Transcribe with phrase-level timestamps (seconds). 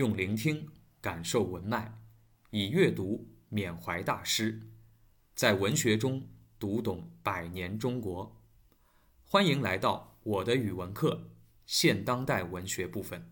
[0.00, 0.66] 用聆听
[1.02, 1.92] 感受文脉，
[2.48, 4.58] 以阅读缅怀大师，
[5.34, 6.22] 在文学中
[6.58, 8.34] 读懂百年中国。
[9.28, 11.20] 欢迎来到我的语文课
[11.66, 13.22] 现当代文学部分。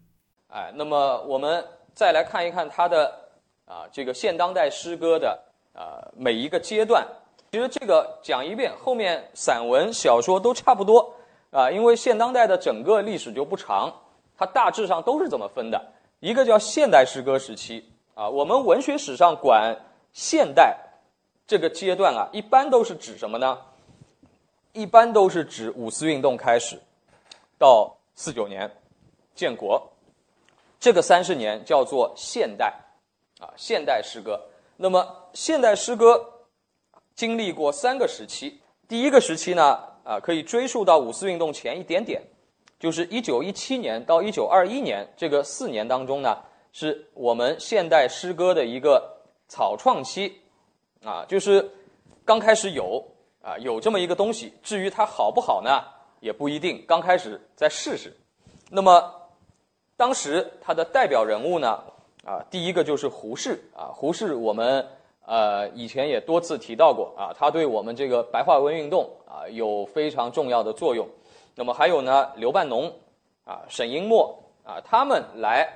[0.48, 3.18] 哎，那么我们再来看一看他的
[3.64, 5.42] 啊这个现当代诗歌的
[5.72, 7.02] 呃每一个阶段。
[7.50, 11.14] 其实这个讲一遍，后面散文、小说都差不多
[11.50, 13.90] 啊，因为现当代的整个历史就不长，
[14.36, 15.92] 它大致上都是这么分的。
[16.20, 17.84] 一个叫现代诗歌时期
[18.14, 19.76] 啊，我们文学史上管
[20.12, 20.76] 现代
[21.46, 23.58] 这个阶段啊，一般都是指什么呢？
[24.72, 26.80] 一般都是指五四运动开始
[27.56, 28.70] 到四九年
[29.34, 29.90] 建国
[30.80, 32.74] 这个三十年叫做现代
[33.38, 34.40] 啊，现代诗歌。
[34.76, 36.32] 那么现代诗歌
[37.14, 42.20] 经历过三个时期，第一个时期呢啊，可以追溯到五四运动前一点点。
[42.78, 46.38] 就是一九一七年到一九二一年这个四年当中呢，
[46.72, 49.18] 是我们现代诗歌的一个
[49.48, 50.40] 草创期，
[51.02, 51.68] 啊，就是
[52.24, 53.04] 刚开始有
[53.42, 55.82] 啊有这么一个东西，至于它好不好呢，
[56.20, 56.84] 也不一定。
[56.86, 58.16] 刚开始再试试。
[58.70, 59.12] 那么
[59.96, 61.82] 当时他的代表人物呢，
[62.24, 64.86] 啊，第一个就是胡适啊，胡适我们
[65.26, 71.08] 呃以前也多次提到过啊，他对我们这个白话文运动啊有非常重要的作用。
[71.58, 72.88] 那么还有呢，刘半农
[73.44, 74.32] 啊，沈应墨
[74.64, 75.68] 啊，他们来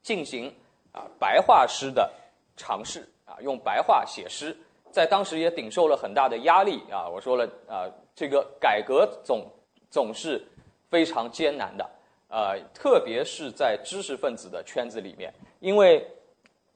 [0.00, 0.50] 进行
[0.92, 2.10] 啊白话诗的
[2.56, 4.56] 尝试啊，用白话写诗，
[4.90, 7.06] 在当时也顶受了很大的压力啊。
[7.06, 9.44] 我说了啊，这个改革总
[9.90, 10.42] 总是
[10.88, 11.90] 非常艰难的，
[12.28, 16.02] 呃，特别是在知识分子的圈子里面，因为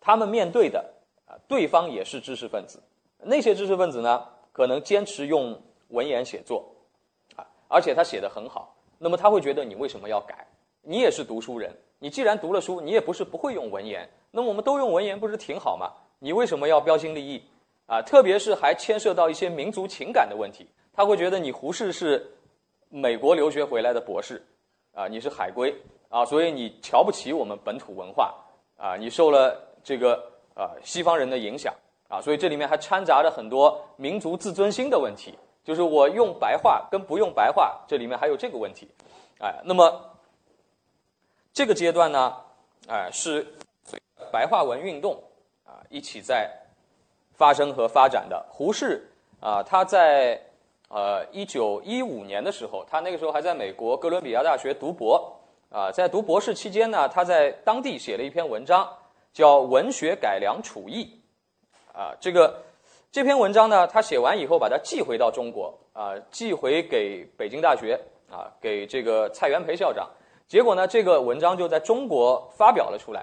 [0.02, 0.84] 他们面对的
[1.24, 2.78] 啊，对方也是知识分子，
[3.16, 6.62] 那些知识分子呢，可能坚持用文言写作。
[7.72, 10.46] 而且他写的很好，那么他会觉得你为什么要改？
[10.82, 15.90] 你也是读书人，你既然读了书，你也不是不会用文言，那么我们都用文言不是挺好吗？
[16.18, 17.42] 你为什么要标新立异？
[17.86, 22.24] 啊，特别是还牵涉到一些民族情感的问题，他会觉得你胡适是
[22.90, 24.44] 美国留学回来的博士，
[24.92, 25.74] 啊，你是海归
[26.08, 28.34] 啊，所以你瞧不起我们本土文化
[28.76, 30.14] 啊，你受了这个
[30.54, 31.74] 啊西方人的影响
[32.08, 35.34] 啊，所以这里面还掺杂着很多民族自尊心的问题。
[35.64, 38.88] 就是我用白话跟不用白话，这里面还有这个问题，
[39.38, 40.10] 哎，那么
[41.52, 42.36] 这个阶段呢，
[42.88, 43.46] 哎，是
[44.32, 45.22] 白话文运动
[45.64, 46.50] 啊一起在
[47.34, 48.44] 发生和发展的。
[48.50, 49.08] 胡适
[49.40, 50.40] 啊，他在
[50.88, 55.32] 呃一九一五年的时候，他那个时候还在美国哥伦比亚大学读博
[55.70, 58.88] 啊，在读博士期间呢，他在当地写了一篇文章，
[59.32, 61.20] 叫《文学改良刍议》
[61.96, 62.62] 啊，这个。
[63.12, 68.00] 这篇文章呢，他写完以后，把它寄回到中国啊，寄回给北京大学
[68.30, 70.08] 啊，给这个蔡元培校长。
[70.48, 73.20] 结果呢，这个文章就在中国发表了出来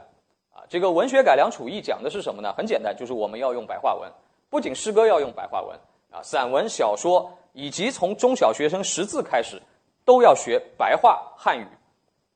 [0.53, 0.61] 啊。
[0.69, 2.53] 这个文学改良褚议讲的是什么呢？
[2.55, 4.07] 很简单，就是我们要用白话文，
[4.47, 5.75] 不仅诗歌要用白话文
[6.11, 9.59] 啊，散文、小说以及从中小学生识字开始，
[10.05, 11.66] 都要学白话汉语。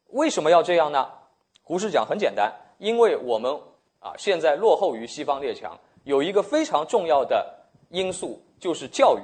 [0.07, 1.07] 为什么要这样呢？
[1.61, 3.55] 胡适讲很简单，因为我们
[3.99, 5.79] 啊现在落后于西方列强。
[6.03, 7.53] 有一个非常重要的
[7.89, 9.21] 因素就是教育，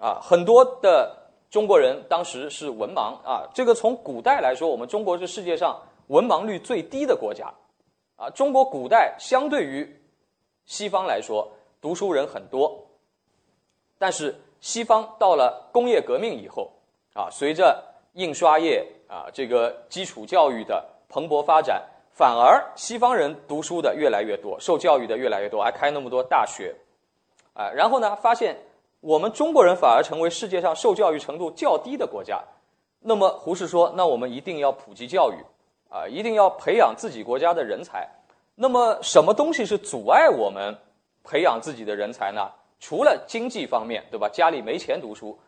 [0.00, 1.16] 啊，很多的
[1.50, 3.48] 中国人当时是文盲啊。
[3.52, 7.52] 这个从古代来说，我们中国是世界上文盲率最低的国家，
[8.16, 10.00] 啊，中国古代相对于
[10.64, 11.48] 西方来说，
[11.80, 12.86] 读书人很多。
[13.98, 16.70] 但是西方到了工业革命以后，
[17.14, 21.82] 啊，随着印刷业啊这个基础教育的蓬勃发展。
[22.16, 26.74] 反而西方人读书的越来越多，受教育的越来越多，还开那么多大学，
[27.52, 28.56] 啊，然后呢，发现
[29.00, 32.42] 我们中国人反而成为世界上受教育程度较低的国家。
[33.00, 35.36] 那么胡适说，那我们一定要普及教育，
[35.90, 38.08] 啊，一定要培养自己国家的人才。
[38.54, 40.74] 那么什么东西是阻碍我们
[41.22, 42.50] 培养自己的人才呢？
[42.80, 44.26] 除了经济方面，对吧？
[44.32, 45.38] 家里没钱读书。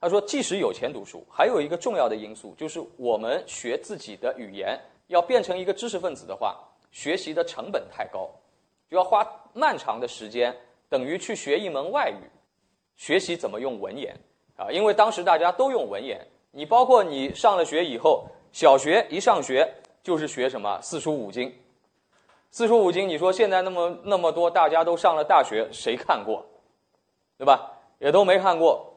[0.00, 4.78] 他说，即使有钱读书，还有一个重要的因素，就是我们学自己的语言。
[5.08, 6.58] 要变成一个知识分子的话，
[6.90, 8.30] 学习的成本太高，
[8.88, 10.54] 就要花漫长的时间，
[10.88, 12.24] 等于去学一门外语，
[12.96, 14.18] 学习怎么用文言
[14.56, 14.70] 啊？
[14.70, 16.20] 因为当时大家都用文言，
[16.50, 19.70] 你包括你上了学以后，小学一上学
[20.02, 21.54] 就是学什么四书五经，
[22.50, 26.44] 四书五经，你说现在那么那么多，大家都上了大学，谁看过，
[27.36, 27.72] 对吧？
[27.98, 28.92] 也都没看过，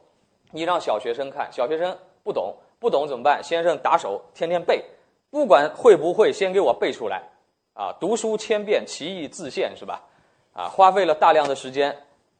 [0.50, 3.42] 你让小学生看，小学生不懂，不懂怎么办？
[3.42, 4.84] 先生打手，天天背。
[5.30, 7.22] 不管会不会，先给我背出来，
[7.72, 10.02] 啊，读书千遍，其义自现，是吧？
[10.52, 11.96] 啊，花费了大量的时间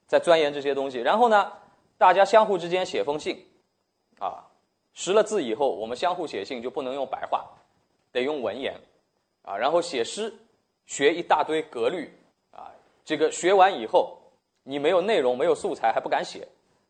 [0.06, 0.98] 在钻研这些东西。
[0.98, 1.52] 然后呢，
[1.96, 3.46] 大家相互之间写封信，
[4.18, 4.44] 啊，
[4.92, 7.46] 识了字以后，我们相互写信就不能用白话，
[8.10, 8.74] 得用文言，
[9.42, 10.34] 啊，然后写诗，
[10.84, 12.12] 学一大堆格律，
[12.50, 12.72] 啊，
[13.04, 14.18] 这个学完以后，
[14.64, 16.48] 你没有内容，没有素材，还不敢写，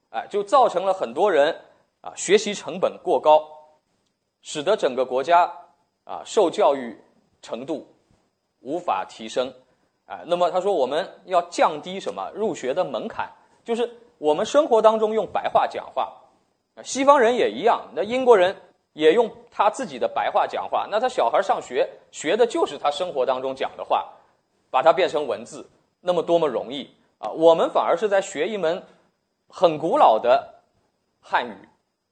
[0.09, 1.55] 哎，就造成了很多人
[2.01, 3.47] 啊学习成本过高，
[4.41, 5.53] 使得整个国家
[6.11, 6.99] 啊受教育
[7.41, 7.87] 程度
[8.59, 9.55] 无法提升，
[10.07, 13.31] 啊，那么他说我们要降低什么入学的门槛，
[13.63, 16.13] 就是我们生活当中用白话讲话，
[16.83, 18.57] 西方人也一样，那英国人。
[18.93, 24.05] 也用他自己的白话讲话，那他小孩上学学的就是他生活当中讲的话，
[24.69, 25.65] 把它变成文字，
[26.01, 27.31] 那么多么容易啊！
[27.31, 28.83] 我们反而是在学一门
[29.49, 30.57] 很古老的
[31.21, 31.69] 汉语，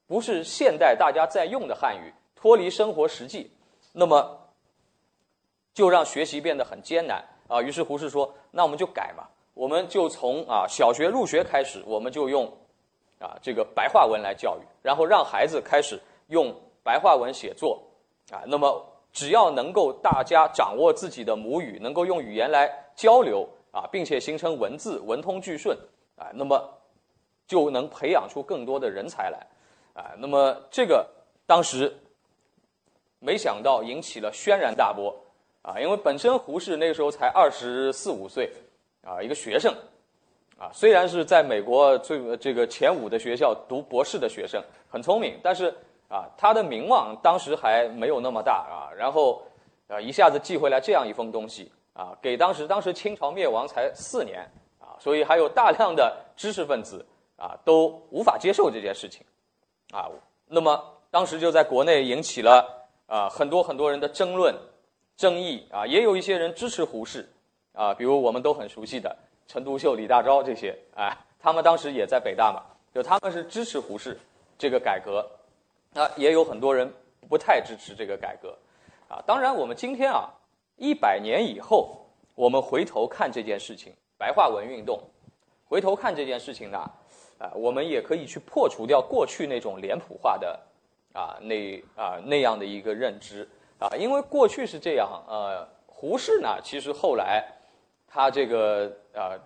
[0.07, 3.51] 不是现代大家在用的汉语，脱离生活实际，
[3.93, 4.39] 那么
[5.75, 7.61] 就让学习变得很艰难啊！
[7.63, 9.25] 于是胡适说：“那我们就改嘛，
[9.55, 12.47] 我们就从啊小学入学开始，我们就用
[13.19, 16.55] 啊这个白话文来教育，然后让孩子开始用。”
[16.85, 17.83] 白话文写作，
[18.31, 18.83] 啊，那么
[19.13, 25.77] 只要能够大家掌握自己的母语，能够用语言来交流啊，并且形成文字文通句顺
[26.17, 26.81] 啊，那么
[27.47, 29.47] 就能培养出更多的人才来
[29.93, 30.17] 啊。
[30.17, 31.07] 那么这个
[31.45, 31.95] 当时
[33.21, 35.15] 没想到引起了轩然大波
[35.63, 38.51] 啊，因为本身胡适那个时候才二十四五岁
[39.03, 39.75] 啊，一个学生
[40.59, 45.75] 啊，虽然是在美国最这个前五的学校读博士的学生，很聪明，但是。
[46.11, 49.43] 啊，他的名望当时还没有那么大啊，然后，
[49.89, 54.41] 啊，一下子寄回来这样一封东西啊，给当时当时清朝灭亡才四年
[54.81, 57.05] 啊，所以还有大量的知识分子
[57.37, 59.23] 啊都无法接受这件事情，
[59.93, 60.09] 啊，
[60.47, 62.78] 那么当时就在国内引起了
[63.09, 64.55] 啊很多很多人的争论、
[65.17, 67.29] 争议啊，也有一些人支持胡适
[67.73, 69.17] 啊，比如我们都很熟悉的
[69.49, 72.63] 陈独秀、李大钊这些，哎，他们当时也在北大嘛，
[72.95, 74.17] 就他们是支持胡适
[74.57, 75.29] 这个改革。
[75.95, 76.93] 那也有很多人
[77.29, 78.57] 不太支持这个改革，
[79.09, 80.29] 啊，当然我们今天啊，
[80.77, 85.01] 一百年以后，我们回头看这件事情，白话文运动，
[85.67, 86.79] 回头看这件事情呢，
[87.39, 90.61] 啊，我们也可以去破除掉过去那种脸谱化的，
[91.13, 97.45] 啊，那啊那样的一个认知，啊，因为过去是这样，呃，胡适呢，其实后来
[98.07, 99.39] 他这个呃，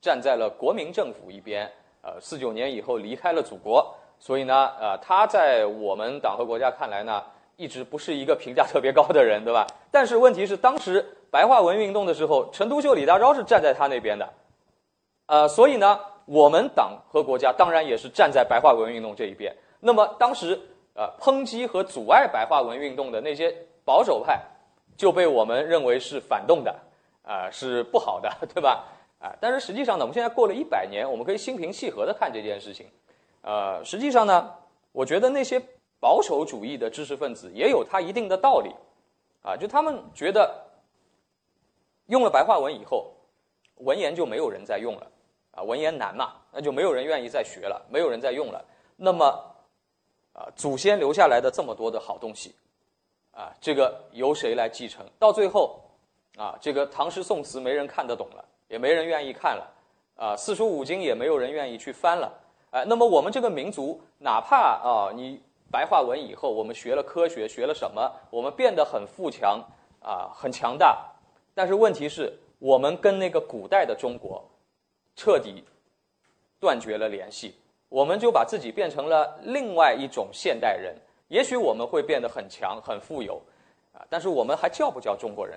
[0.00, 1.70] 站在了国民政府一边，
[2.02, 3.94] 呃，四九年以后离开了祖国。
[4.18, 7.22] 所以呢，呃，他在我们党和国家看来呢，
[7.56, 9.66] 一直不是一个评价特别高的人，对吧？
[9.90, 14.32] 但是问题是，当时白话文运动的时候，陈独秀、李大钊是站在他那边的，
[15.26, 19.54] 呃，所以呢，我们党和国家当然也是站在白话文运动这一边。
[19.80, 20.58] 那么当时，
[20.94, 23.52] 呃，抨击和阻碍白话文运动的那些
[23.84, 24.40] 保守派，
[24.96, 26.74] 就被我们认为是反动的，
[27.22, 28.86] 啊，是不好的， 对吧？
[29.18, 32.86] 啊，但是实际上呢，我们现在过了一百年，我们可以心平气和的看这件事情。
[33.42, 34.54] 呃，实际上呢，
[34.92, 35.60] 我觉得那些
[35.98, 38.70] 保守主义的知识分子也有他一定的道理，
[39.42, 40.64] 啊，就他们觉得
[42.06, 43.12] 用了白话文以后，
[43.76, 45.10] 文言就没有人再用了，
[45.52, 48.64] 啊，文言难嘛，那就没有人愿意再学了，没有人再用了。
[48.96, 49.53] 那么，
[50.34, 52.54] 啊，祖先留下来的这么多的好东西，
[53.30, 55.06] 啊，这个由谁来继承？
[55.18, 55.80] 到最后，
[56.36, 59.72] 啊，这个唐诗宋词没人看得懂了，也没人愿意看了，
[60.16, 62.32] 啊，四书五经也没有人愿意去翻了。
[62.70, 65.40] 哎，那么我们这个民族，哪怕啊，你
[65.70, 69.62] 白话文以后，我们学了科学，学了什么，我们变得很富强
[70.02, 71.14] 啊，很强大，
[71.54, 74.44] 但是问题是，我们跟那个古代的中国
[75.14, 75.62] 彻底
[76.58, 77.54] 断绝了联系，
[77.94, 80.92] 我们就把自己变成了另外一种现代人。
[81.28, 83.40] 也许我们会变得很强、很富有，
[83.92, 85.56] 啊，但是我们还叫不叫中国人？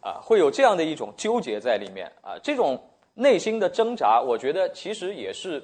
[0.00, 2.80] 啊，会有这样的一种纠结在里面啊，这种。
[3.20, 5.60] 内心的挣扎，我觉得其实也是，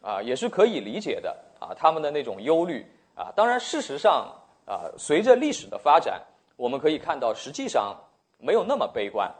[0.00, 1.68] 啊，也是可以理解的啊。
[1.76, 2.82] 他们的那种忧虑
[3.14, 6.18] 啊，当然，事实上啊，随着历史的发展，
[6.56, 7.94] 我们可以看到，实际上
[8.38, 9.30] 没有那么悲观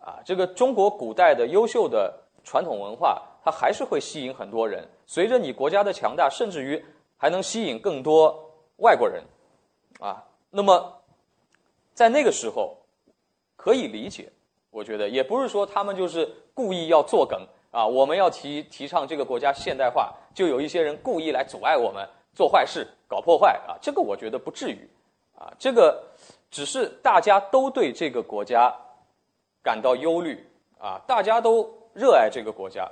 [0.00, 0.22] 啊。
[0.24, 4.86] 这个中国古代的优秀的传统文化，它还是会吸引很多人。
[5.06, 6.84] 随着你国家的强大，甚至于
[7.16, 9.24] 还能吸引更多外国人
[10.00, 10.22] 啊。
[10.50, 11.00] 那么，
[11.94, 12.76] 在那个时候，
[13.56, 14.30] 可以理解。
[14.70, 17.40] 我觉得也不是说他们就是故意要作梗
[17.70, 24.86] 啊，我们要提提倡这个国家现代化，就有一些人故意来阻碍我们做坏事、搞破坏啊，这个我觉得不至于，
[25.38, 26.04] 啊，这个
[26.50, 28.70] 只是大家都对这个国家
[29.62, 30.46] 感到忧虑
[30.78, 32.86] 啊，大家都热爱这个国家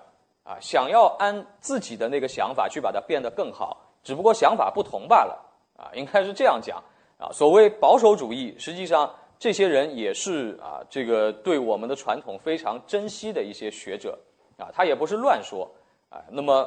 [0.46, 5.44] 啊，想要按自己的那个想法去把它变得更好，只不过想法不同罢了
[5.76, 6.82] 啊，应该是这样讲
[7.18, 9.12] 啊，所谓保守主义，实际上。
[9.38, 14.18] 这些人也是啊，这个对我们的传统非常珍惜的一些学者，
[14.56, 15.70] 啊，他也不是乱说，
[16.08, 16.66] 啊，那么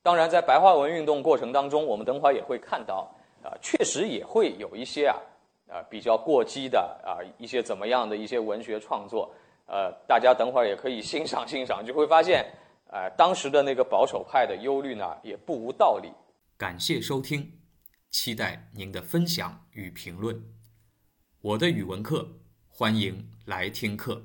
[0.00, 3.12] 当然在白话文运动过程当中，我们等会儿也会看到，
[3.42, 5.16] 啊，确实也会有一些啊，
[5.68, 9.28] 啊，比较过激的啊一些怎么样的一些文学创作，
[9.66, 12.46] 呃，大家等会儿也可以欣赏欣赏，就会发现，
[12.94, 16.12] 呃，当时的那个保守派的忧虑呢也不无道理。
[16.56, 17.58] 感谢收听，
[18.08, 20.40] 期待您的分享与评论。
[21.40, 24.22] 我的语文课，欢迎来听课。